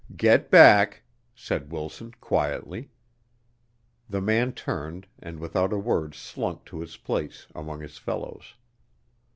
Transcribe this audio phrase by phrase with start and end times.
[0.17, 1.03] "Get back,"
[1.35, 2.89] said Wilson, quietly.
[4.09, 8.55] The man turned, and without a word slunk to his place among his fellows.